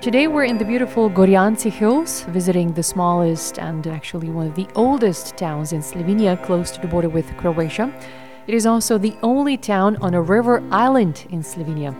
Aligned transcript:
Today 0.00 0.28
we're 0.28 0.44
in 0.44 0.58
the 0.58 0.64
beautiful 0.66 1.10
Gorjanci 1.10 1.70
Hills, 1.70 2.24
visiting 2.28 2.74
the 2.74 2.82
smallest 2.82 3.58
and 3.58 3.86
actually 3.86 4.28
one 4.28 4.48
of 4.48 4.54
the 4.54 4.68
oldest 4.74 5.38
towns 5.38 5.72
in 5.72 5.80
Slovenia, 5.80 6.36
close 6.44 6.70
to 6.72 6.80
the 6.80 6.88
border 6.88 7.08
with 7.08 7.34
Croatia. 7.38 7.90
It 8.48 8.54
is 8.54 8.64
also 8.64 8.96
the 8.96 9.14
only 9.22 9.58
town 9.58 9.96
on 9.96 10.14
a 10.14 10.22
river 10.22 10.66
island 10.70 11.26
in 11.28 11.42
Slovenia. 11.42 11.94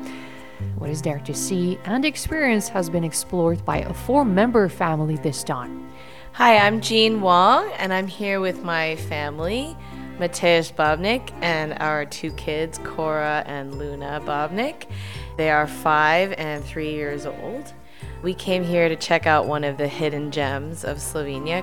What 0.79 0.89
is 0.89 1.02
there 1.02 1.19
to 1.19 1.34
see 1.34 1.79
and 1.84 2.06
experience 2.06 2.70
has 2.70 2.89
been 2.89 3.05
explored 3.05 3.62
by 3.66 3.80
a 3.80 3.93
four 3.93 4.25
member 4.25 4.66
family 4.70 5.16
this 5.16 5.45
time. 5.45 5.92
Hi, 6.33 6.56
I'm 6.56 6.80
Jean 6.80 7.20
Wong, 7.20 7.70
and 7.77 7.92
I'm 7.92 8.06
here 8.06 8.41
with 8.41 8.65
my 8.65 8.97
family, 8.97 9.77
Matevž 10.19 10.73
Babnik, 10.73 11.34
and 11.42 11.75
our 11.80 12.06
two 12.06 12.33
kids, 12.33 12.78
Kora 12.78 13.45
and 13.47 13.75
Luna 13.75 14.23
Babnik. 14.25 14.87
They 15.37 15.51
are 15.51 15.67
five 15.67 16.33
and 16.39 16.65
three 16.65 16.95
years 16.95 17.27
old. 17.27 17.75
We 18.23 18.33
came 18.33 18.65
here 18.65 18.89
to 18.89 18.97
check 18.97 19.27
out 19.27 19.47
one 19.47 19.65
of 19.65 19.77
the 19.77 19.87
hidden 19.87 20.30
gems 20.30 20.83
of 20.83 20.97
Slovenia 20.97 21.62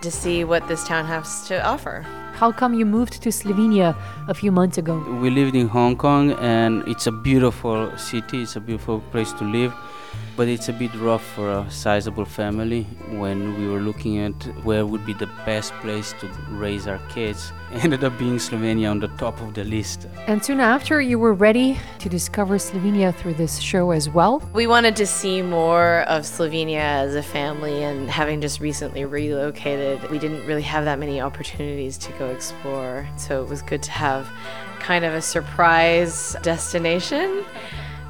to 0.00 0.10
see 0.10 0.42
what 0.42 0.66
this 0.68 0.88
town 0.88 1.04
has 1.04 1.46
to 1.48 1.62
offer. 1.62 2.06
How 2.42 2.50
come 2.50 2.74
you 2.74 2.84
moved 2.84 3.22
to 3.22 3.28
Slovenia 3.28 3.94
a 4.26 4.34
few 4.34 4.50
months 4.50 4.76
ago? 4.76 4.98
We 5.22 5.30
lived 5.30 5.54
in 5.54 5.68
Hong 5.68 5.96
Kong 5.96 6.32
and 6.40 6.82
it's 6.88 7.06
a 7.06 7.12
beautiful 7.12 7.96
city, 7.96 8.42
it's 8.42 8.56
a 8.56 8.60
beautiful 8.60 8.98
place 9.12 9.32
to 9.34 9.44
live, 9.44 9.72
but 10.36 10.48
it's 10.48 10.68
a 10.68 10.72
bit 10.72 10.92
rough 10.96 11.24
for 11.24 11.48
a 11.48 11.70
sizable 11.70 12.24
family. 12.24 12.82
When 13.10 13.56
we 13.60 13.68
were 13.68 13.78
looking 13.78 14.18
at 14.18 14.34
where 14.64 14.84
would 14.84 15.06
be 15.06 15.12
the 15.12 15.28
best 15.46 15.72
place 15.74 16.14
to 16.18 16.26
raise 16.50 16.88
our 16.88 16.98
kids, 17.10 17.52
ended 17.72 18.04
up 18.04 18.18
being 18.18 18.36
Slovenia 18.36 18.90
on 18.90 19.00
the 19.00 19.08
top 19.08 19.40
of 19.40 19.54
the 19.54 19.64
list. 19.64 20.06
And 20.26 20.44
soon 20.44 20.60
after, 20.60 21.00
you 21.00 21.18
were 21.18 21.32
ready 21.32 21.78
to 22.00 22.08
discover 22.08 22.56
Slovenia 22.56 23.14
through 23.14 23.34
this 23.34 23.58
show 23.58 23.92
as 23.92 24.08
well. 24.08 24.42
We 24.52 24.66
wanted 24.66 24.96
to 24.96 25.06
see 25.06 25.42
more 25.42 26.00
of 26.02 26.24
Slovenia 26.24 26.80
as 26.80 27.14
a 27.14 27.22
family, 27.22 27.82
and 27.82 28.10
having 28.10 28.40
just 28.40 28.60
recently 28.60 29.04
relocated, 29.04 30.10
we 30.10 30.18
didn't 30.18 30.46
really 30.46 30.62
have 30.62 30.84
that 30.84 30.98
many 30.98 31.20
opportunities 31.20 31.96
to 31.98 32.12
go 32.12 32.31
explore. 32.32 33.06
So 33.16 33.42
it 33.42 33.48
was 33.48 33.62
good 33.62 33.82
to 33.84 33.90
have 33.92 34.28
kind 34.80 35.04
of 35.04 35.14
a 35.14 35.22
surprise 35.22 36.34
destination 36.42 37.44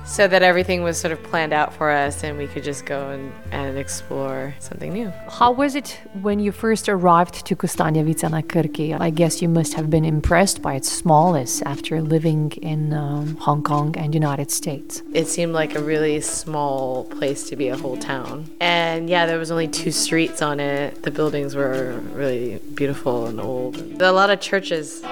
so 0.05 0.27
that 0.29 0.43
everything 0.43 0.83
was 0.83 0.99
sort 0.99 1.13
of 1.13 1.23
planned 1.23 1.53
out 1.53 1.73
for 1.73 1.91
us 1.91 2.25
and 2.25 2.37
we 2.37 2.47
could 2.47 2.65
just 2.65 2.85
go 2.87 3.11
and, 3.11 3.33
and 3.51 3.79
explore 3.79 4.55
something 4.59 4.93
new. 4.93 5.13
How 5.29 5.53
was 5.53 5.75
it 5.75 6.01
when 6.21 6.41
you 6.41 6.53
first 6.53 6.89
arrived 6.89 7.47
to 7.47 7.57
Kostanjevica 7.57 8.31
na 8.31 8.41
Krki? 8.41 8.99
I 8.99 9.11
guess 9.11 9.41
you 9.41 9.49
must 9.49 9.75
have 9.75 9.91
been 9.91 10.05
impressed 10.05 10.61
by 10.61 10.75
its 10.75 10.91
smallness 10.91 11.63
after 11.63 12.03
living 12.03 12.53
in 12.63 12.93
um, 12.93 13.37
Hong 13.37 13.63
Kong 13.63 13.97
and 13.97 14.15
United 14.15 14.51
States. 14.51 15.03
It 15.13 15.27
seemed 15.27 15.53
like 15.53 15.75
a 15.75 15.83
really 15.83 16.21
small 16.21 17.05
place 17.05 17.49
to 17.49 17.57
be 17.57 17.69
a 17.69 17.77
whole 17.77 17.97
town. 17.97 18.47
And 18.61 19.09
yeah, 19.09 19.27
there 19.27 19.39
was 19.39 19.51
only 19.51 19.69
two 19.69 19.93
streets 19.93 20.43
on 20.43 20.61
it. 20.61 21.03
The 21.03 21.11
buildings 21.11 21.55
were 21.55 22.01
really 22.13 22.59
beautiful 22.75 23.27
and 23.27 23.41
old. 23.41 23.75
There 23.75 24.09
are 24.09 24.11
a 24.11 24.15
lot 24.15 24.31
of 24.31 24.41
churches 24.41 25.03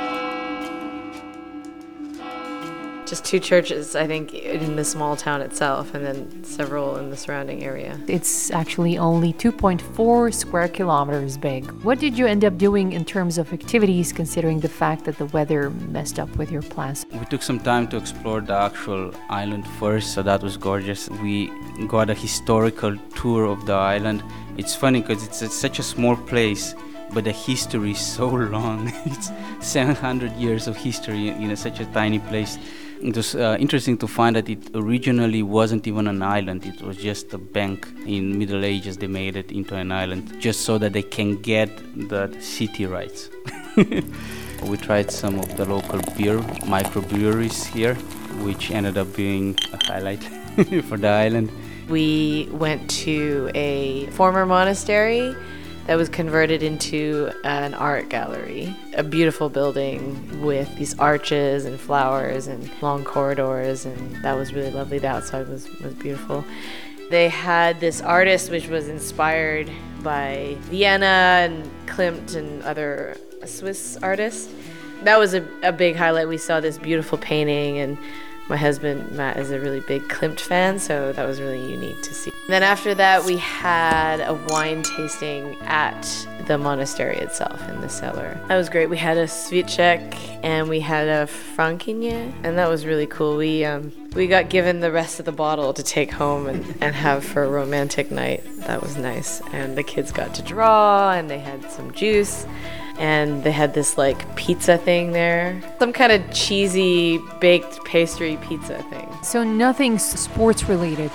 just 3.10 3.24
two 3.24 3.40
churches, 3.40 3.96
I 3.96 4.06
think, 4.06 4.32
in 4.34 4.76
the 4.76 4.84
small 4.84 5.16
town 5.16 5.42
itself, 5.42 5.94
and 5.94 6.06
then 6.06 6.44
several 6.44 6.96
in 6.96 7.10
the 7.10 7.16
surrounding 7.16 7.64
area. 7.64 7.98
It's 8.06 8.52
actually 8.52 8.98
only 8.98 9.32
2.4 9.32 10.32
square 10.32 10.68
kilometers 10.68 11.36
big. 11.36 11.68
What 11.82 11.98
did 11.98 12.16
you 12.16 12.26
end 12.26 12.44
up 12.44 12.56
doing 12.56 12.92
in 12.92 13.04
terms 13.04 13.36
of 13.36 13.52
activities, 13.52 14.12
considering 14.12 14.60
the 14.60 14.68
fact 14.68 15.04
that 15.06 15.18
the 15.18 15.26
weather 15.26 15.70
messed 15.96 16.20
up 16.20 16.30
with 16.36 16.52
your 16.52 16.62
plans? 16.62 17.04
We 17.12 17.26
took 17.26 17.42
some 17.42 17.58
time 17.58 17.88
to 17.88 17.96
explore 17.96 18.40
the 18.40 18.54
actual 18.54 19.12
island 19.28 19.66
first, 19.80 20.14
so 20.14 20.22
that 20.22 20.40
was 20.40 20.56
gorgeous. 20.56 21.10
We 21.10 21.50
got 21.88 22.10
a 22.10 22.14
historical 22.14 22.96
tour 23.16 23.46
of 23.46 23.66
the 23.66 23.72
island. 23.72 24.22
It's 24.56 24.76
funny 24.76 25.00
because 25.00 25.26
it's, 25.26 25.42
it's 25.42 25.56
such 25.56 25.80
a 25.80 25.82
small 25.82 26.16
place 26.16 26.76
but 27.12 27.24
the 27.24 27.32
history 27.32 27.90
is 27.90 27.98
so 27.98 28.28
long. 28.56 28.92
it's 29.04 29.30
700 29.60 30.32
years 30.36 30.68
of 30.68 30.76
history 30.76 31.28
in 31.28 31.50
a, 31.50 31.56
such 31.56 31.80
a 31.80 31.86
tiny 31.86 32.20
place. 32.20 32.56
It 33.02 33.16
was 33.16 33.34
uh, 33.34 33.56
interesting 33.58 33.96
to 33.98 34.06
find 34.06 34.36
that 34.36 34.46
it 34.50 34.58
originally 34.74 35.42
wasn't 35.42 35.86
even 35.86 36.06
an 36.06 36.22
island. 36.22 36.66
It 36.66 36.82
was 36.82 36.98
just 36.98 37.32
a 37.32 37.38
bank. 37.38 37.88
In 38.04 38.38
Middle 38.38 38.62
Ages, 38.62 38.98
they 38.98 39.06
made 39.06 39.36
it 39.36 39.50
into 39.50 39.74
an 39.74 39.90
island 39.90 40.38
just 40.38 40.62
so 40.62 40.76
that 40.76 40.92
they 40.92 41.02
can 41.02 41.40
get 41.40 41.70
the 42.10 42.30
city 42.40 42.84
rights. 42.84 43.30
we 43.76 44.76
tried 44.76 45.10
some 45.10 45.38
of 45.38 45.56
the 45.56 45.64
local 45.64 46.00
beer 46.14 46.40
microbreweries 46.68 47.64
here, 47.68 47.94
which 48.44 48.70
ended 48.70 48.98
up 48.98 49.16
being 49.16 49.58
a 49.72 49.82
highlight 49.86 50.22
for 50.88 50.98
the 50.98 51.08
island. 51.08 51.50
We 51.88 52.50
went 52.52 52.90
to 53.04 53.50
a 53.54 54.06
former 54.08 54.44
monastery 54.44 55.34
that 55.90 55.96
was 55.96 56.08
converted 56.08 56.62
into 56.62 57.32
an 57.42 57.74
art 57.74 58.08
gallery. 58.08 58.76
A 58.94 59.02
beautiful 59.02 59.48
building 59.48 60.40
with 60.40 60.72
these 60.76 60.96
arches 61.00 61.64
and 61.64 61.80
flowers 61.80 62.46
and 62.46 62.70
long 62.80 63.02
corridors, 63.02 63.86
and 63.86 64.14
that 64.22 64.34
was 64.34 64.54
really 64.54 64.70
lovely. 64.70 65.00
The 65.00 65.08
outside 65.08 65.48
was, 65.48 65.68
was 65.80 65.92
beautiful. 65.94 66.44
They 67.10 67.28
had 67.28 67.80
this 67.80 68.00
artist 68.00 68.52
which 68.52 68.68
was 68.68 68.86
inspired 68.86 69.68
by 70.00 70.56
Vienna 70.60 71.40
and 71.42 71.68
Klimt 71.86 72.36
and 72.36 72.62
other 72.62 73.16
Swiss 73.44 73.98
artists. 74.00 74.48
That 75.02 75.18
was 75.18 75.34
a, 75.34 75.44
a 75.64 75.72
big 75.72 75.96
highlight. 75.96 76.28
We 76.28 76.38
saw 76.38 76.60
this 76.60 76.78
beautiful 76.78 77.18
painting 77.18 77.78
and 77.78 77.98
my 78.48 78.56
husband 78.56 79.12
Matt 79.12 79.36
is 79.36 79.50
a 79.50 79.60
really 79.60 79.80
big 79.80 80.02
Klimt 80.08 80.40
fan, 80.40 80.78
so 80.78 81.12
that 81.12 81.26
was 81.26 81.40
really 81.40 81.70
unique 81.70 82.02
to 82.02 82.14
see. 82.14 82.32
And 82.46 82.52
then 82.52 82.62
after 82.62 82.94
that, 82.94 83.24
we 83.24 83.36
had 83.36 84.20
a 84.20 84.34
wine 84.48 84.82
tasting 84.82 85.56
at 85.62 86.02
the 86.46 86.58
monastery 86.58 87.16
itself 87.18 87.68
in 87.68 87.80
the 87.80 87.88
cellar. 87.88 88.40
That 88.48 88.56
was 88.56 88.68
great. 88.68 88.88
We 88.88 88.96
had 88.96 89.16
a 89.16 89.26
Cviček 89.26 90.40
and 90.42 90.68
we 90.68 90.80
had 90.80 91.06
a 91.06 91.26
frankinje, 91.56 92.32
and 92.42 92.58
that 92.58 92.68
was 92.68 92.84
really 92.86 93.06
cool. 93.06 93.36
We 93.36 93.64
um, 93.64 93.92
we 94.16 94.26
got 94.26 94.48
given 94.48 94.80
the 94.80 94.90
rest 94.90 95.20
of 95.20 95.26
the 95.26 95.32
bottle 95.32 95.72
to 95.72 95.82
take 95.82 96.10
home 96.10 96.48
and, 96.48 96.64
and 96.80 96.94
have 96.94 97.24
for 97.24 97.44
a 97.44 97.48
romantic 97.48 98.10
night. 98.10 98.42
That 98.66 98.82
was 98.82 98.96
nice. 98.96 99.40
And 99.52 99.78
the 99.78 99.84
kids 99.84 100.10
got 100.10 100.34
to 100.34 100.42
draw, 100.42 101.12
and 101.12 101.30
they 101.30 101.38
had 101.38 101.70
some 101.70 101.92
juice 101.92 102.46
and 103.00 103.42
they 103.42 103.50
had 103.50 103.72
this 103.72 103.96
like 103.98 104.36
pizza 104.36 104.76
thing 104.76 105.12
there. 105.12 105.60
Some 105.78 105.92
kind 105.92 106.12
of 106.12 106.32
cheesy 106.32 107.18
baked 107.40 107.82
pastry 107.84 108.38
pizza 108.42 108.82
thing. 108.84 109.08
So 109.22 109.42
nothing 109.42 109.98
sports 109.98 110.68
related. 110.68 111.10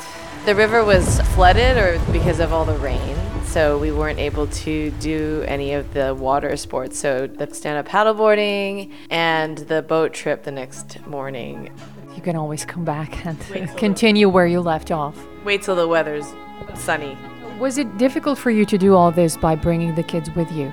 The 0.45 0.55
river 0.55 0.83
was 0.83 1.21
flooded 1.33 1.77
or 1.77 1.99
because 2.11 2.39
of 2.39 2.51
all 2.51 2.65
the 2.65 2.77
rain, 2.79 3.15
so 3.45 3.77
we 3.77 3.91
weren't 3.91 4.19
able 4.19 4.47
to 4.47 4.91
do 4.99 5.43
any 5.47 5.73
of 5.73 5.93
the 5.93 6.13
water 6.15 6.57
sports. 6.57 6.97
So 6.99 7.27
the 7.27 7.53
stand-up 7.53 7.87
paddleboarding 7.87 8.91
and 9.11 9.59
the 9.59 9.83
boat 9.83 10.13
trip 10.13 10.43
the 10.43 10.51
next 10.51 11.05
morning. 11.05 11.71
You 12.15 12.21
can 12.21 12.35
always 12.35 12.65
come 12.65 12.83
back 12.83 13.25
and 13.55 13.77
continue 13.77 14.27
where 14.27 14.47
you 14.47 14.59
left 14.59 14.91
off. 14.91 15.17
Wait 15.43 15.61
till 15.61 15.75
the 15.75 15.87
weather's 15.87 16.25
sunny. 16.73 17.15
Was 17.59 17.77
it 17.77 17.97
difficult 17.97 18.37
for 18.37 18.51
you 18.51 18.65
to 18.65 18.77
do 18.77 18.95
all 18.95 19.11
this 19.11 19.37
by 19.37 19.55
bringing 19.55 19.95
the 19.95 20.03
kids 20.03 20.29
with 20.35 20.51
you? 20.51 20.71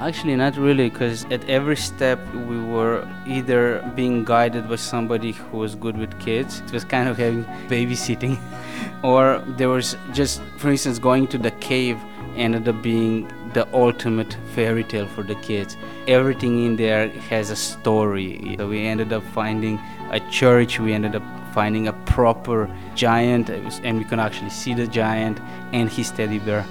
Actually, 0.00 0.34
not 0.34 0.56
really, 0.56 0.88
because 0.88 1.26
at 1.26 1.46
every 1.46 1.76
step 1.76 2.18
we 2.32 2.58
were 2.58 3.06
either 3.26 3.82
being 3.94 4.24
guided 4.24 4.66
by 4.66 4.76
somebody 4.76 5.32
who 5.32 5.58
was 5.58 5.74
good 5.74 5.98
with 5.98 6.18
kids, 6.18 6.60
it 6.60 6.72
was 6.72 6.84
kind 6.84 7.06
of 7.06 7.18
having 7.18 7.44
babysitting, 7.68 8.38
or 9.04 9.44
there 9.58 9.68
was 9.68 9.98
just, 10.14 10.40
for 10.56 10.70
instance, 10.70 10.98
going 10.98 11.26
to 11.26 11.36
the 11.36 11.50
cave 11.50 11.98
ended 12.34 12.66
up 12.66 12.80
being 12.80 13.30
the 13.52 13.68
ultimate 13.74 14.38
fairy 14.54 14.84
tale 14.84 15.06
for 15.06 15.22
the 15.22 15.34
kids. 15.36 15.76
Everything 16.08 16.64
in 16.64 16.76
there 16.76 17.08
has 17.28 17.50
a 17.50 17.56
story. 17.56 18.54
So 18.56 18.68
we 18.68 18.86
ended 18.86 19.12
up 19.12 19.22
finding 19.34 19.78
a 20.12 20.20
church, 20.30 20.80
we 20.80 20.94
ended 20.94 21.14
up 21.14 21.22
finding 21.52 21.88
a 21.88 21.92
proper 21.92 22.74
giant, 22.94 23.50
and 23.50 23.98
we 23.98 24.04
can 24.04 24.18
actually 24.18 24.50
see 24.50 24.72
the 24.72 24.86
giant 24.86 25.40
and 25.72 25.90
his 25.90 26.10
teddy 26.10 26.38
bear. 26.38 26.64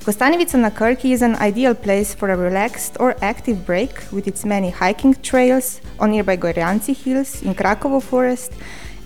Kostanjevica 0.00 0.56
na 0.60 0.70
Krki 0.70 1.10
is 1.10 1.22
an 1.22 1.34
ideal 1.36 1.74
place 1.74 2.14
for 2.14 2.30
a 2.30 2.36
relaxed 2.36 2.96
or 3.00 3.16
active 3.20 3.66
break 3.66 3.90
with 4.12 4.28
its 4.28 4.44
many 4.44 4.70
hiking 4.70 5.14
trails 5.14 5.80
on 5.98 6.12
nearby 6.12 6.36
Gorjanci 6.36 6.94
Hills 6.94 7.42
in 7.42 7.54
Krakovo 7.54 8.00
Forest 8.00 8.52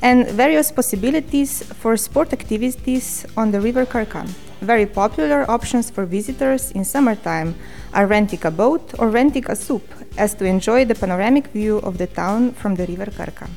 and 0.03 0.29
various 0.29 0.71
possibilities 0.71 1.63
for 1.63 1.97
sport 1.97 2.35
activities 2.35 3.25
on 3.37 3.51
the 3.51 3.61
River 3.61 3.87
Krka. 3.87 4.29
Very 4.61 4.85
popular 4.85 5.51
options 5.51 5.89
for 5.89 6.05
visitors 6.05 6.71
in 6.73 6.85
summertime 6.85 7.55
are 7.95 8.07
renting 8.07 8.45
a 8.45 8.51
boat 8.51 8.93
or 8.99 9.09
renting 9.09 9.47
a 9.49 9.57
SUP 9.57 9.83
as 10.19 10.35
to 10.35 10.45
enjoy 10.45 10.85
the 10.85 10.95
panoramic 10.95 11.47
view 11.47 11.79
of 11.79 11.97
the 11.97 12.07
town 12.07 12.53
from 12.53 12.75
the 12.75 12.85
River 12.87 13.07
Krka. 13.07 13.49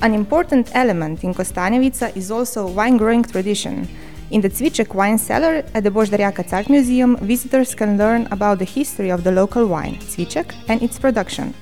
An 0.00 0.14
important 0.14 0.70
element 0.74 1.22
in 1.22 1.34
Kostanjevica 1.34 2.16
is 2.16 2.30
also 2.30 2.66
wine 2.66 2.96
growing 2.96 3.22
tradition. 3.22 3.86
In 4.30 4.40
the 4.40 4.48
Cviček 4.48 4.94
wine 4.94 5.18
cellar 5.18 5.64
at 5.74 5.84
the 5.84 5.90
Božidar 5.90 6.18
Jakac 6.18 6.50
Art 6.50 6.70
Museum, 6.70 7.18
visitors 7.18 7.74
can 7.74 7.98
learn 7.98 8.26
about 8.30 8.58
the 8.58 8.64
history 8.64 9.10
of 9.10 9.24
the 9.24 9.32
local 9.32 9.66
wine, 9.66 9.96
Cviček, 9.96 10.54
and 10.68 10.82
its 10.82 10.98
production. 10.98 11.52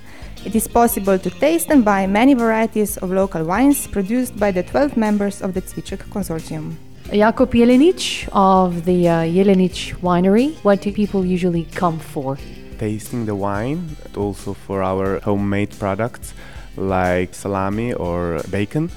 It 0.45 0.55
is 0.55 0.69
possible 0.69 1.19
to 1.19 1.29
taste 1.29 1.71
and 1.71 1.85
buy 1.85 2.07
many 2.07 2.35
varieties 2.35 2.97
of 2.99 3.11
local 3.11 3.43
wines 3.45 3.89
produced 3.89 4.39
by 4.39 4.53
the 4.53 4.63
12 4.63 4.97
members 4.97 5.43
of 5.43 5.55
the 5.55 5.61
Cviček 5.61 6.09
consortium. 6.09 6.77
Jakub 7.09 7.53
Jelenic 7.53 8.29
of 8.33 8.85
the 8.85 9.09
uh, 9.09 9.25
Jelenic 9.25 9.97
Winery. 10.01 10.55
What 10.63 10.83
do 10.83 10.93
people 10.93 11.25
usually 11.25 11.65
come 11.65 11.99
for? 11.99 12.39
Tasting 12.79 13.27
the 13.27 13.35
wine, 13.35 13.97
also 14.17 14.55
for 14.55 14.83
our 14.83 15.19
homemade 15.21 15.77
products 15.79 16.35
like 16.77 17.35
salami 17.35 17.93
or 17.93 18.41
bacon. 18.51 18.91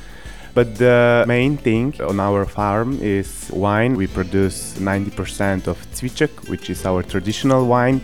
But 0.53 0.75
the 0.75 1.25
main 1.27 1.57
thing 1.57 1.95
on 2.01 2.19
our 2.19 2.45
farm 2.45 2.99
is 3.01 3.49
wine. 3.51 3.95
We 3.95 4.05
produce 4.05 4.77
90% 4.77 5.65
of 5.67 5.77
Cviček, 5.91 6.47
which 6.47 6.69
is 6.69 6.85
our 6.85 7.01
traditional 7.01 7.65
wine. 7.65 8.01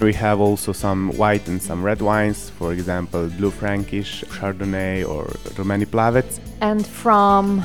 We 0.00 0.14
have 0.14 0.40
also 0.40 0.72
some 0.72 1.10
white 1.18 1.48
and 1.48 1.60
some 1.60 1.82
red 1.82 2.00
wines, 2.00 2.48
for 2.48 2.72
example, 2.72 3.28
Blue 3.28 3.50
Frankish, 3.50 4.24
Chardonnay, 4.28 5.06
or 5.06 5.24
Rumeni 5.56 5.84
Plavec. 5.84 6.38
And 6.60 6.86
from 6.86 7.64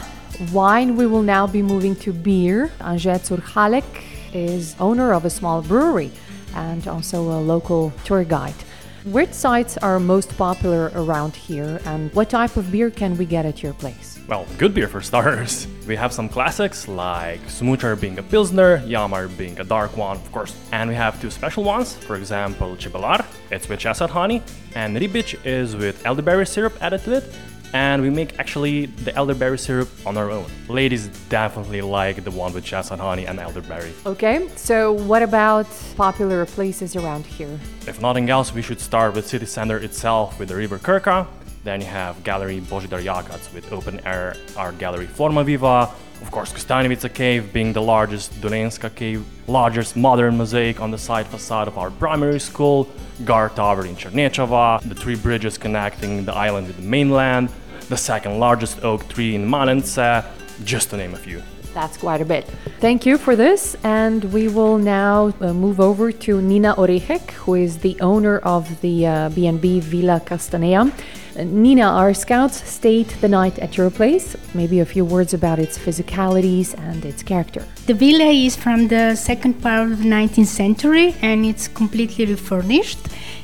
wine, 0.52 0.96
we 0.96 1.06
will 1.06 1.22
now 1.22 1.48
be 1.48 1.62
moving 1.62 1.96
to 1.98 2.14
beer. 2.14 2.72
Anže 2.80 3.20
Curhalek 3.28 3.84
is 4.34 4.76
owner 4.80 5.14
of 5.14 5.26
a 5.26 5.30
small 5.30 5.62
brewery 5.62 6.12
and 6.56 6.88
also 6.88 7.22
a 7.22 7.40
local 7.40 7.92
tour 8.04 8.24
guide. 8.24 8.56
Which 9.06 9.34
sites 9.34 9.78
are 9.78 10.00
most 10.00 10.36
popular 10.36 10.92
around 10.96 11.36
here, 11.36 11.80
and 11.86 12.12
what 12.16 12.32
type 12.32 12.58
of 12.58 12.72
beer 12.72 12.90
can 12.90 13.16
we 13.18 13.26
get 13.26 13.46
at 13.46 13.62
your 13.62 13.74
place? 13.74 14.18
Well, 14.28 14.48
good 14.58 14.74
beer 14.74 14.88
for 14.88 15.02
starters. 15.02 15.68
We 15.86 15.96
have 15.96 16.12
some 16.12 16.28
classics 16.28 16.88
like 16.88 17.42
Smucher 17.48 17.96
being 17.96 18.18
a 18.18 18.24
Pilsner, 18.24 18.80
Yamar 18.80 19.28
being 19.38 19.60
a 19.60 19.64
dark 19.64 19.96
one, 19.96 20.18
of 20.18 20.32
course. 20.32 20.56
And 20.72 20.90
we 20.90 20.96
have 20.96 21.22
two 21.22 21.30
special 21.30 21.64
ones, 21.64 21.94
for 21.94 22.16
example, 22.16 22.76
Chibelar, 22.76 23.24
it's 23.52 23.70
with 23.70 23.80
chestnut 23.80 24.10
honey, 24.10 24.42
and 24.74 24.98
Ribic 24.98 25.46
is 25.46 25.76
with 25.76 26.04
elderberry 26.04 26.48
syrup 26.48 26.74
added 26.82 27.04
to 27.04 27.18
it, 27.18 27.26
and 27.74 28.02
we 28.02 28.10
make 28.10 28.40
actually 28.40 28.86
the 28.86 29.16
elderberry 29.16 29.58
syrup 29.58 29.90
on 30.06 30.18
our 30.18 30.32
own. 30.32 30.46
Ladies 30.68 31.08
definitely 31.30 31.82
like 31.82 32.24
the 32.24 32.32
one 32.32 32.54
with 32.54 32.64
chestnut 32.64 33.00
honey 33.00 33.26
and 33.26 33.40
elderberry. 33.40 33.94
Okay, 34.06 34.48
so 34.56 34.94
what 34.94 35.24
about 35.24 35.68
popular 35.96 36.46
places 36.46 36.96
around 36.96 37.26
here? 37.26 37.60
If 37.88 38.02
nothing 38.02 38.30
else, 38.30 38.54
we 38.54 38.62
should 38.62 38.80
start 38.80 39.14
with 39.16 39.28
city 39.28 39.46
center 39.46 39.78
itself 39.78 40.40
with 40.40 40.50
the 40.50 40.56
River 40.56 40.80
Krka. 40.80 41.28
Then 41.64 41.82
you 41.82 41.88
have 41.88 42.24
Gallery 42.24 42.62
Božidar 42.62 43.04
Jakac 43.04 43.54
with 43.54 43.72
open 43.74 44.00
air 44.06 44.36
art 44.56 44.78
gallery 44.78 45.08
Forma 45.08 45.44
Viva. 45.44 45.92
Of 46.22 46.32
course, 46.32 46.52
Kostanjevica 46.54 47.14
Cave 47.14 47.54
being 47.54 47.74
the 47.74 47.82
largest 47.82 48.34
Dolenjska 48.42 48.94
cave, 48.96 49.26
largest 49.48 49.96
modern 49.96 50.38
mosaic 50.38 50.82
on 50.82 50.92
the 50.92 50.98
side 50.98 51.28
facade 51.28 51.68
of 51.68 51.78
our 51.78 51.92
primary 51.92 52.40
school, 52.40 52.88
Guard 53.24 53.56
Tower 53.56 53.86
in 53.86 53.96
Chernechava, 53.96 54.82
the 54.88 54.96
three 54.96 55.16
bridges 55.16 55.58
connecting 55.58 56.26
the 56.26 56.34
island 56.34 56.68
with 56.68 56.78
the 56.78 56.84
mainland, 56.84 57.50
the 57.90 57.98
second 57.98 58.40
largest 58.40 58.84
oak 58.84 59.08
tree 59.10 59.36
in 59.36 59.46
Manence, 59.48 60.26
just 60.64 60.90
to 60.90 60.98
name 60.98 61.14
a 61.14 61.18
few. 61.18 61.42
That's 61.74 61.98
quite 61.98 62.22
a 62.22 62.26
bit. 62.26 62.46
Thank 62.80 63.06
you 63.06 63.18
for 63.18 63.36
this, 63.36 63.76
and 63.84 64.24
we 64.32 64.48
will 64.48 64.78
now 64.78 65.34
uh, 65.42 65.52
move 65.52 65.82
over 65.82 66.10
to 66.12 66.42
Nina 66.42 66.74
Orehek, 66.76 67.32
who 67.32 67.56
is 67.56 67.80
the 67.80 68.00
owner 68.00 68.38
of 68.40 68.80
the 68.80 69.06
uh, 69.06 69.30
B&B 69.30 69.82
Villa 69.82 70.22
Castanea. 70.26 70.92
Nina, 71.44 71.84
our 71.84 72.14
scouts 72.14 72.68
stayed 72.70 73.08
the 73.20 73.28
night 73.28 73.60
at 73.60 73.76
your 73.76 73.90
place. 73.90 74.36
Maybe 74.54 74.80
a 74.80 74.86
few 74.86 75.04
words 75.04 75.34
about 75.34 75.60
its 75.60 75.78
physicalities 75.78 76.74
and 76.78 77.04
its 77.04 77.24
character. 77.24 77.66
The 77.88 77.94
villa 77.94 78.26
is 78.26 78.56
from 78.56 78.88
the 78.88 79.16
second 79.16 79.62
part 79.62 79.92
of 79.92 79.98
the 80.04 80.10
19th 80.10 80.48
century 80.48 81.16
and 81.22 81.46
it's 81.46 81.68
completely 81.68 82.26
refurnished. 82.26 83.00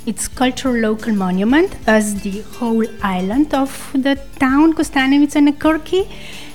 It's 0.06 0.28
cultural 0.28 0.76
local 0.76 1.14
monument 1.14 1.76
as 1.86 2.22
the 2.22 2.42
whole 2.58 2.86
island 3.04 3.54
of 3.54 3.92
the 3.94 4.16
town 4.40 4.74
Kostanjevica 4.74 5.44
na 5.44 5.52
Krki. 5.52 6.08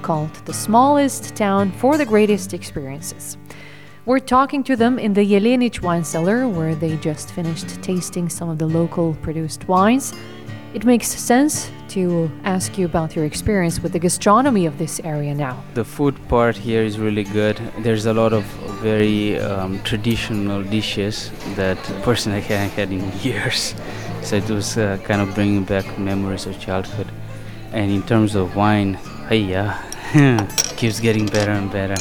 called 0.00 0.32
The 0.46 0.54
Smallest 0.54 1.36
Town 1.36 1.72
for 1.72 1.98
the 1.98 2.06
Greatest 2.06 2.54
Experiences. 2.54 3.36
We're 4.06 4.20
talking 4.20 4.62
to 4.64 4.76
them 4.76 4.98
in 4.98 5.12
the 5.12 5.26
Jelenic 5.26 5.82
wine 5.82 6.04
cellar, 6.04 6.48
where 6.48 6.74
they 6.74 6.96
just 6.98 7.32
finished 7.32 7.82
tasting 7.82 8.30
some 8.30 8.48
of 8.48 8.56
the 8.56 8.66
local 8.66 9.14
produced 9.20 9.68
wines. 9.68 10.14
It 10.74 10.84
makes 10.84 11.08
sense 11.08 11.70
to 11.88 12.30
ask 12.44 12.76
you 12.76 12.84
about 12.86 13.16
your 13.16 13.24
experience 13.24 13.80
with 13.82 13.92
the 13.92 13.98
gastronomy 13.98 14.66
of 14.66 14.76
this 14.78 15.00
area 15.00 15.34
now. 15.34 15.62
The 15.74 15.84
food 15.84 16.16
part 16.28 16.56
here 16.56 16.82
is 16.82 16.98
really 16.98 17.24
good. 17.24 17.60
There's 17.78 18.06
a 18.06 18.12
lot 18.12 18.32
of 18.32 18.44
very 18.82 19.38
um, 19.38 19.82
traditional 19.84 20.62
dishes 20.62 21.30
that 21.54 21.78
personally 22.02 22.38
I 22.42 22.42
haven't 22.42 22.70
had 22.70 22.92
in 22.92 23.10
years. 23.20 23.74
So 24.22 24.36
it 24.36 24.50
was 24.50 24.76
uh, 24.76 24.98
kind 25.04 25.20
of 25.20 25.34
bringing 25.34 25.64
back 25.64 25.98
memories 25.98 26.46
of 26.46 26.58
childhood. 26.60 27.08
And 27.72 27.90
in 27.90 28.02
terms 28.02 28.34
of 28.34 28.56
wine, 28.56 28.94
hey, 29.28 29.38
yeah, 29.38 29.80
keeps 30.76 31.00
getting 31.00 31.26
better 31.26 31.52
and 31.52 31.70
better. 31.70 31.96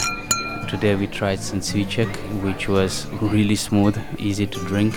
Today 0.67 0.95
we 0.95 1.07
tried 1.07 1.39
Sansvicek, 1.39 2.09
which 2.41 2.67
was 2.67 3.07
really 3.21 3.55
smooth, 3.55 3.97
easy 4.17 4.47
to 4.47 4.59
drink, 4.65 4.95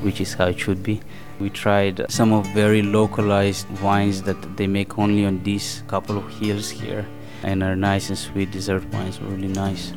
which 0.00 0.20
is 0.20 0.32
how 0.34 0.46
it 0.46 0.58
should 0.58 0.82
be. 0.82 1.00
We 1.42 1.50
tried 1.50 2.06
some 2.08 2.32
of 2.32 2.46
very 2.54 2.82
localized 2.82 3.66
wines 3.80 4.22
that 4.22 4.56
they 4.56 4.68
make 4.68 4.96
only 4.96 5.26
on 5.26 5.42
these 5.42 5.82
couple 5.88 6.16
of 6.16 6.28
hills 6.38 6.70
here, 6.70 7.04
and 7.42 7.64
are 7.64 7.74
nice 7.74 8.10
and 8.10 8.16
sweet 8.16 8.52
dessert 8.52 8.84
wines 8.92 9.20
really 9.20 9.48
nice. 9.48 9.92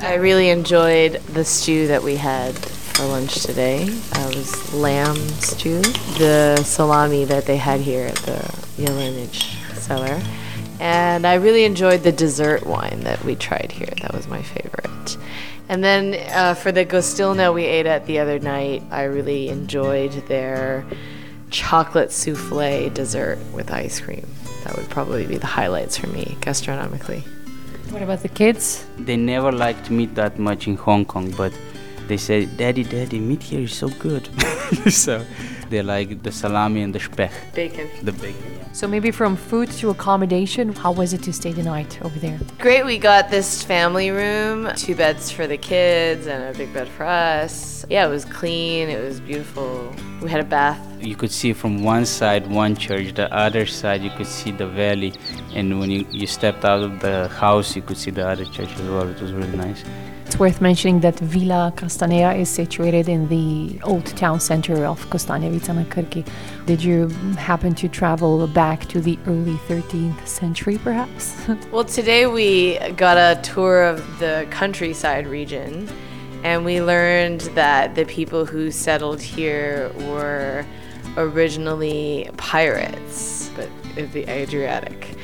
I 0.00 0.14
really 0.14 0.48
enjoyed 0.50 1.22
the 1.32 1.44
stew 1.44 1.86
that 1.86 2.02
we 2.02 2.16
had 2.16 2.56
for 2.56 3.04
lunch 3.04 3.40
today. 3.44 3.84
Uh, 4.16 4.30
it 4.32 4.36
was 4.36 4.74
lamb 4.74 5.14
stew, 5.38 5.80
the 6.18 6.60
salami 6.64 7.24
that 7.24 7.46
they 7.46 7.56
had 7.56 7.78
here 7.78 8.08
at 8.08 8.16
the 8.26 8.42
Jelenic 8.76 9.34
cellar. 9.74 10.20
And 10.80 11.24
I 11.24 11.34
really 11.34 11.62
enjoyed 11.66 12.02
the 12.02 12.10
dessert 12.10 12.66
wine 12.66 13.02
that 13.04 13.22
we 13.24 13.36
tried 13.36 13.70
here. 13.70 13.94
That 14.02 14.12
was 14.12 14.26
my 14.26 14.42
favorite. 14.42 15.16
And 15.70 15.84
then 15.84 16.14
uh, 16.34 16.54
for 16.54 16.72
the 16.72 16.84
Gostilna 16.84 17.54
we 17.54 17.62
ate 17.62 17.86
at 17.86 18.04
the 18.06 18.18
other 18.18 18.40
night, 18.40 18.82
I 18.90 19.04
really 19.04 19.50
enjoyed 19.50 20.10
their 20.26 20.84
chocolate 21.50 22.10
souffle 22.10 22.90
dessert 22.90 23.38
with 23.52 23.70
ice 23.70 24.00
cream. 24.00 24.26
That 24.64 24.76
would 24.76 24.90
probably 24.90 25.26
be 25.26 25.38
the 25.38 25.46
highlights 25.46 25.96
for 25.96 26.08
me 26.08 26.36
gastronomically. 26.40 27.22
What 27.92 28.02
about 28.02 28.18
the 28.18 28.28
kids? 28.28 28.84
They 28.98 29.16
never 29.16 29.52
liked 29.52 29.92
meat 29.92 30.16
that 30.16 30.40
much 30.40 30.66
in 30.66 30.74
Hong 30.74 31.04
Kong, 31.04 31.30
but 31.36 31.52
they 32.08 32.16
say, 32.16 32.46
Daddy, 32.46 32.82
Daddy, 32.82 33.20
meat 33.20 33.44
here 33.44 33.60
is 33.60 33.72
so 33.72 33.90
good. 33.90 34.28
so 34.90 35.24
they 35.70 35.82
like 35.82 36.22
the 36.22 36.32
salami 36.32 36.82
and 36.82 36.94
the 36.94 37.00
speck, 37.00 37.32
Bacon. 37.54 37.88
the 38.02 38.12
bacon. 38.12 38.58
So 38.72 38.86
maybe 38.86 39.10
from 39.10 39.36
food 39.36 39.70
to 39.72 39.90
accommodation, 39.90 40.72
how 40.72 40.92
was 40.92 41.12
it 41.12 41.22
to 41.24 41.32
stay 41.32 41.52
the 41.52 41.62
night 41.62 41.98
over 42.02 42.18
there? 42.18 42.38
Great, 42.58 42.84
we 42.84 42.98
got 42.98 43.30
this 43.30 43.62
family 43.62 44.10
room, 44.10 44.70
two 44.76 44.94
beds 44.94 45.30
for 45.30 45.46
the 45.46 45.56
kids 45.56 46.26
and 46.26 46.54
a 46.54 46.56
big 46.56 46.72
bed 46.72 46.88
for 46.88 47.04
us. 47.04 47.84
Yeah, 47.88 48.06
it 48.06 48.10
was 48.10 48.24
clean, 48.24 48.88
it 48.88 49.02
was 49.02 49.20
beautiful. 49.20 49.92
We 50.22 50.30
had 50.30 50.40
a 50.40 50.44
bath. 50.44 50.78
You 51.00 51.16
could 51.16 51.32
see 51.32 51.52
from 51.52 51.82
one 51.82 52.04
side 52.04 52.46
one 52.46 52.76
church, 52.76 53.14
the 53.14 53.32
other 53.34 53.66
side 53.66 54.02
you 54.02 54.10
could 54.10 54.26
see 54.26 54.52
the 54.52 54.66
valley, 54.66 55.14
and 55.54 55.80
when 55.80 55.90
you, 55.90 56.06
you 56.10 56.26
stepped 56.26 56.64
out 56.64 56.82
of 56.82 57.00
the 57.00 57.28
house, 57.28 57.74
you 57.74 57.82
could 57.82 57.96
see 57.96 58.10
the 58.10 58.28
other 58.28 58.44
church 58.44 58.70
as 58.74 58.88
well. 58.88 59.08
It 59.08 59.20
was 59.20 59.32
really 59.32 59.56
nice. 59.56 59.82
It's 60.30 60.38
worth 60.38 60.60
mentioning 60.60 61.00
that 61.00 61.18
Villa 61.18 61.72
Castanea 61.74 62.38
is 62.38 62.48
situated 62.48 63.08
in 63.08 63.26
the 63.26 63.80
old 63.82 64.06
town 64.16 64.38
center 64.38 64.84
of 64.84 65.04
Kostanjevica 65.10 65.74
na 65.74 65.82
Krki. 65.82 66.24
Did 66.66 66.84
you 66.84 67.08
happen 67.36 67.74
to 67.74 67.88
travel 67.88 68.46
back 68.46 68.86
to 68.90 69.00
the 69.00 69.18
early 69.26 69.56
13th 69.66 70.24
century, 70.28 70.78
perhaps? 70.78 71.34
Well, 71.72 71.82
today 71.82 72.28
we 72.28 72.78
got 72.90 73.16
a 73.16 73.42
tour 73.42 73.82
of 73.82 74.20
the 74.20 74.46
countryside 74.52 75.26
region, 75.26 75.88
and 76.44 76.64
we 76.64 76.80
learned 76.80 77.40
that 77.56 77.96
the 77.96 78.04
people 78.04 78.46
who 78.46 78.70
settled 78.70 79.20
here 79.20 79.90
were 80.06 80.64
originally 81.16 82.30
pirates, 82.36 83.50
but 83.56 83.68
of 83.96 84.12
the 84.12 84.30
Adriatic. 84.30 85.16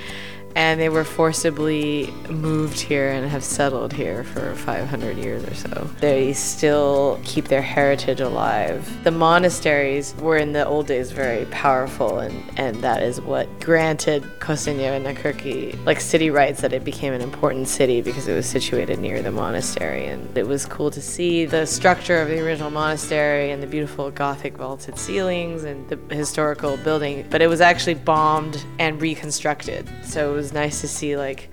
And 0.57 0.81
they 0.81 0.89
were 0.89 1.05
forcibly 1.05 2.11
moved 2.31 2.81
here 2.81 3.11
and 3.11 3.29
have 3.29 3.45
settled 3.45 3.93
here 3.93 4.25
for 4.25 4.55
500 4.55 5.19
years 5.19 5.45
or 5.45 5.55
so. 5.55 5.91
They 6.01 6.33
still 6.33 7.21
keep 7.25 7.49
their 7.49 7.61
heritage 7.61 8.21
alive. 8.21 9.05
The 9.05 9.11
monasteries 9.11 10.15
were 10.17 10.39
in 10.39 10.53
the 10.53 10.67
old 10.67 10.87
days 10.87 11.13
very 11.13 11.45
powerful, 11.47 12.21
and, 12.21 12.59
and 12.59 12.77
that 12.77 13.03
is 13.03 13.21
what 13.21 13.47
granted 13.61 14.23
Kostanjevica 14.41 15.03
na 15.03 15.11
Krki 15.11 15.85
like 15.85 16.01
city 16.01 16.31
rights 16.31 16.63
that 16.63 16.73
it 16.73 16.85
became 16.85 17.13
an 17.13 17.21
important 17.21 17.69
city 17.69 18.01
because 18.01 18.27
it 18.27 18.35
was 18.35 18.47
situated 18.47 18.99
near 18.99 19.21
the 19.21 19.31
monastery. 19.31 20.07
And 20.07 20.37
it 20.39 20.47
was 20.47 20.65
cool 20.65 20.91
to 20.91 21.03
see 21.03 21.45
the 21.45 21.67
structure 21.67 22.19
of 22.21 22.29
the 22.29 22.41
original 22.41 22.71
monastery 22.71 23.51
and 23.51 23.63
the 23.63 23.67
beautiful 23.67 24.11
Gothic 24.11 24.57
vaulted 24.57 24.99
ceilings 24.99 25.65
and 25.65 25.87
the 25.91 26.15
historical 26.15 26.79
building. 26.79 27.27
But 27.31 27.43
it 27.43 27.49
was 27.49 27.61
actually 27.61 27.95
bombed 27.95 28.65
and 28.79 29.01
reconstructed. 29.03 29.89
So 30.03 30.33
it 30.33 30.37
was 30.37 30.46
nice 30.53 30.81
to 30.81 30.89
see 30.89 31.17
like 31.17 31.49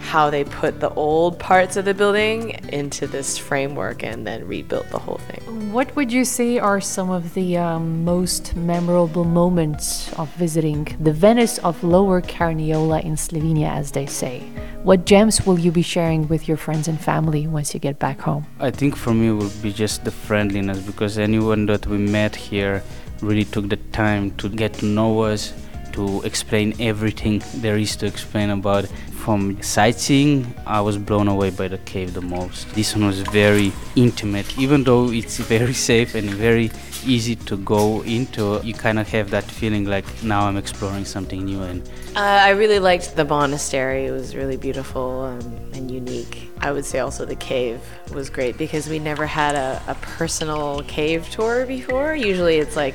how 0.00 0.30
they 0.30 0.44
put 0.44 0.80
the 0.80 0.90
old 0.90 1.38
parts 1.38 1.76
of 1.76 1.84
the 1.84 1.92
building 1.92 2.50
into 2.72 3.06
this 3.06 3.36
framework 3.36 4.02
and 4.02 4.26
then 4.26 4.46
rebuilt 4.46 4.88
the 4.90 4.98
whole 4.98 5.18
thing. 5.28 5.72
what 5.72 5.94
would 5.96 6.10
you 6.10 6.24
say 6.24 6.58
are 6.58 6.80
some 6.80 7.10
of 7.10 7.34
the 7.34 7.56
um, 7.56 8.04
most 8.04 8.56
memorable 8.56 9.24
moments 9.24 10.10
of 10.14 10.32
visiting 10.36 10.96
the 11.00 11.12
Venice 11.12 11.58
of 11.58 11.82
Lower 11.84 12.22
Carniola 12.22 13.04
in 13.04 13.16
Slovenia, 13.16 13.70
as 13.70 13.92
they 13.92 14.06
say? 14.06 14.40
What 14.82 15.04
gems 15.04 15.44
will 15.44 15.58
you 15.58 15.70
be 15.70 15.82
sharing 15.82 16.26
with 16.28 16.48
your 16.48 16.56
friends 16.56 16.88
and 16.88 16.98
family 16.98 17.46
once 17.46 17.74
you 17.74 17.80
get 17.80 17.98
back 17.98 18.20
home? 18.20 18.46
I 18.60 18.70
think 18.70 18.96
for 18.96 19.12
me 19.12 19.28
it 19.28 19.32
would 19.32 19.62
be 19.62 19.72
just 19.72 20.04
the 20.04 20.10
friendliness 20.10 20.80
because 20.80 21.18
anyone 21.18 21.66
that 21.66 21.86
we 21.86 21.98
met 21.98 22.34
here 22.34 22.82
really 23.20 23.44
took 23.44 23.68
the 23.68 23.76
time 23.92 24.30
to 24.36 24.48
get 24.48 24.72
to 24.74 24.86
know 24.86 25.20
us, 25.20 25.52
to 25.98 26.22
explain 26.22 26.74
everything 26.78 27.42
there 27.56 27.76
is 27.76 27.96
to 27.96 28.06
explain 28.06 28.50
about. 28.50 28.86
From 29.24 29.60
sightseeing, 29.60 30.54
I 30.64 30.80
was 30.80 30.96
blown 30.96 31.28
away 31.28 31.50
by 31.50 31.68
the 31.68 31.78
cave 31.78 32.14
the 32.14 32.22
most. 32.22 32.72
This 32.74 32.94
one 32.94 33.04
was 33.06 33.20
very 33.20 33.72
intimate, 33.96 34.48
even 34.58 34.84
though 34.84 35.10
it's 35.10 35.36
very 35.56 35.74
safe 35.74 36.14
and 36.14 36.30
very 36.30 36.70
easy 37.04 37.34
to 37.50 37.56
go 37.58 38.02
into. 38.02 38.60
You 38.62 38.74
kind 38.74 38.98
of 38.98 39.08
have 39.08 39.30
that 39.30 39.44
feeling 39.44 39.84
like 39.84 40.06
now 40.22 40.46
I'm 40.46 40.56
exploring 40.56 41.04
something 41.04 41.44
new 41.44 41.62
and 41.62 41.82
Uh, 42.16 42.48
I 42.48 42.50
really 42.62 42.80
liked 42.90 43.16
the 43.16 43.24
monastery. 43.24 44.06
It 44.06 44.12
was 44.12 44.34
really 44.34 44.56
beautiful 44.56 45.22
um, 45.30 45.46
and 45.74 45.90
unique. 45.90 46.36
I 46.60 46.72
would 46.72 46.84
say 46.84 46.98
also 46.98 47.24
the 47.24 47.40
cave 47.52 47.80
was 48.12 48.30
great 48.30 48.56
because 48.56 48.88
we 48.88 48.98
never 48.98 49.26
had 49.26 49.54
a, 49.54 49.82
a 49.86 49.94
personal 50.16 50.82
cave 50.88 51.28
tour 51.30 51.66
before. 51.66 52.14
Usually 52.16 52.56
it's 52.58 52.76
like 52.76 52.94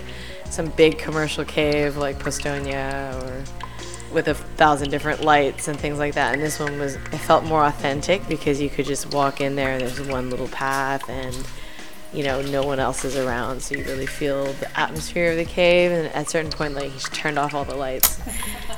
some 0.54 0.68
big 0.68 0.98
commercial 0.98 1.44
cave 1.44 1.98
like 1.98 2.20
Postojna 2.20 3.22
or 3.24 3.44
with 4.14 4.28
a 4.28 4.36
thousand 4.36 4.92
different 4.92 5.24
lights 5.24 5.68
and 5.68 5.80
things 5.80 5.98
like 5.98 6.14
that. 6.14 6.34
And 6.34 6.42
this 6.42 6.60
one 6.60 6.78
was, 6.80 6.96
it 6.96 7.18
felt 7.18 7.44
more 7.44 7.66
authentic 7.66 8.28
because 8.28 8.62
you 8.62 8.70
could 8.70 8.86
just 8.86 9.12
walk 9.12 9.42
in 9.42 9.56
there 9.56 9.72
and 9.72 9.82
there's 9.82 10.00
one 10.02 10.30
little 10.30 10.48
path 10.50 11.10
and 11.10 11.36
you 12.14 12.24
know, 12.24 12.44
no 12.44 12.64
one 12.64 12.80
else 12.80 13.04
is 13.04 13.18
around, 13.18 13.60
so 13.60 13.76
you 13.76 13.84
really 13.86 14.06
feel 14.06 14.46
the 14.54 14.80
atmosphere 14.80 15.32
of 15.32 15.38
the 15.38 15.46
cave. 15.46 15.92
And 15.92 16.08
at 16.10 16.28
a 16.28 16.30
certain 16.30 16.52
point, 16.52 16.76
like, 16.76 16.92
he 16.92 17.00
turned 17.00 17.40
off 17.40 17.56
all 17.56 17.66
the 17.66 17.76
lights. 17.76 18.22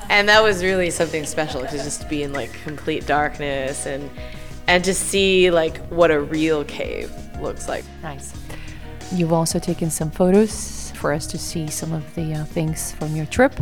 And 0.08 0.30
that 0.30 0.44
was 0.44 0.64
really 0.64 0.92
something 0.92 1.26
special, 1.26 1.62
to 1.62 1.78
just 1.78 2.08
be 2.08 2.22
in, 2.22 2.32
like, 2.32 2.54
complete 2.64 3.08
darkness 3.08 3.88
and, 3.88 4.08
and 4.68 4.84
to 4.84 4.94
see, 4.94 5.50
like, 5.50 5.78
what 5.88 6.12
a 6.12 6.20
real 6.20 6.64
cave 6.64 7.12
looks 7.42 7.68
like. 7.68 7.84
Nice. 8.04 8.32
You've 9.12 9.34
also 9.34 9.58
taken 9.58 9.90
some 9.90 10.12
photos 10.12 10.85
for 11.06 11.14
us 11.14 11.28
to 11.28 11.38
see 11.38 11.68
some 11.68 11.94
of 11.94 12.16
the 12.16 12.34
uh, 12.34 12.44
things 12.46 12.94
from 12.94 13.16
your 13.16 13.28
trip. 13.28 13.54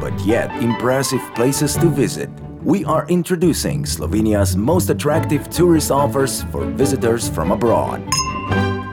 but 0.00 0.14
yet 0.24 0.52
impressive 0.62 1.34
places 1.34 1.74
to 1.78 1.88
visit. 1.88 2.30
We 2.62 2.84
are 2.84 3.08
introducing 3.08 3.84
Slovenia's 3.84 4.56
most 4.56 4.88
attractive 4.88 5.50
tourist 5.50 5.90
offers 5.90 6.44
for 6.52 6.64
visitors 6.64 7.28
from 7.28 7.50
abroad. 7.50 8.08